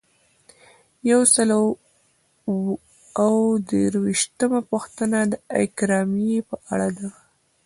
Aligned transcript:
یو 1.11 1.21
سل 1.35 1.49
او 3.23 3.31
درویشتمه 3.69 4.59
پوښتنه 4.71 5.17
د 5.31 5.33
اکرامیې 5.61 6.39
په 6.49 6.55
اړه 6.73 6.89
ده. 6.97 7.09